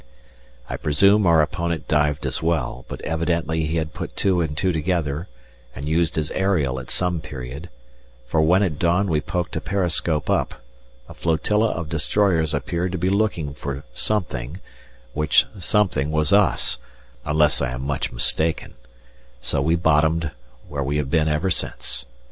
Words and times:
I 0.67 0.77
presume 0.77 1.27
our 1.27 1.43
opponent 1.43 1.87
dived 1.87 2.25
as 2.25 2.41
well, 2.41 2.85
but 2.87 3.01
evidently 3.01 3.65
he 3.67 3.77
had 3.77 3.93
put 3.93 4.15
two 4.15 4.41
and 4.41 4.57
two 4.57 4.71
together 4.71 5.27
and 5.75 5.87
used 5.87 6.15
his 6.15 6.31
aerial 6.31 6.79
at 6.79 6.89
some 6.89 7.19
period, 7.21 7.69
for 8.25 8.41
when 8.41 8.63
at 8.63 8.79
dawn 8.79 9.09
we 9.11 9.21
poked 9.21 9.55
a 9.55 9.61
periscope 9.61 10.27
up, 10.27 10.55
a 11.07 11.13
flotilla 11.13 11.67
of 11.67 11.87
destroyers 11.87 12.55
appeared 12.55 12.93
to 12.93 12.97
be 12.97 13.11
looking 13.11 13.53
for 13.53 13.83
something, 13.93 14.59
which 15.13 15.45
"something" 15.59 16.09
was 16.09 16.33
us, 16.33 16.79
unless 17.23 17.61
I 17.61 17.69
am 17.69 17.83
much 17.83 18.11
mistaken; 18.11 18.73
so 19.39 19.61
we 19.61 19.75
bottomed, 19.75 20.31
where 20.67 20.81
we 20.81 20.97
have 20.97 21.11
been 21.11 21.27
ever 21.27 21.51
since. 21.51 22.07